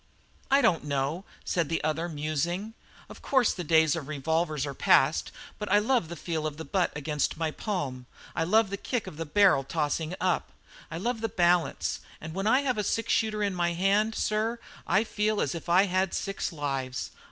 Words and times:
"I 0.49 0.61
don't 0.63 0.83
know," 0.85 1.25
said 1.45 1.69
the 1.69 1.83
other, 1.83 2.09
musing. 2.09 2.73
"Of 3.07 3.21
course 3.21 3.53
the 3.53 3.63
days 3.63 3.95
of 3.95 4.07
revolvers 4.07 4.65
are 4.65 4.73
past, 4.73 5.31
but 5.59 5.71
I 5.71 5.77
love 5.77 6.07
the 6.09 6.15
feel 6.15 6.47
of 6.47 6.57
the 6.57 6.65
butt 6.65 6.91
against 6.95 7.37
my 7.37 7.51
palm 7.51 8.07
I 8.35 8.43
love 8.43 8.71
the 8.71 8.77
kick 8.77 9.05
of 9.05 9.17
the 9.17 9.27
barrel 9.27 9.63
tossing 9.63 10.15
up 10.19 10.53
I 10.89 10.97
love 10.97 11.21
the 11.21 11.29
balance; 11.29 11.99
and 12.19 12.33
when 12.33 12.47
I 12.47 12.61
have 12.61 12.79
a 12.79 12.83
six 12.83 13.13
shooter 13.13 13.43
in 13.43 13.53
my 13.53 13.73
hand, 13.73 14.15
sir, 14.15 14.57
I 14.87 15.03
feel 15.03 15.39
as 15.39 15.53
if 15.53 15.69
I 15.69 15.85
had 15.85 16.15
six 16.15 16.51
lives. 16.51 17.11